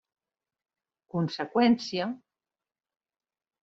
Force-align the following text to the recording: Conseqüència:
Conseqüència: 1.15 2.11